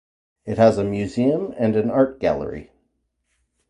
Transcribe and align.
It 0.47 0.57
has 0.57 0.79
a 0.79 0.83
museum 0.83 1.53
and 1.59 1.75
an 1.75 1.91
art 1.91 2.19
gallery. 2.19 2.71